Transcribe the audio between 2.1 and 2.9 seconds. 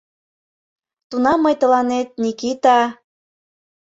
Никита...